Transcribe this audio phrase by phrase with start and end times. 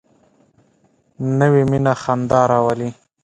[1.39, 2.89] نوې مینه خندا راولي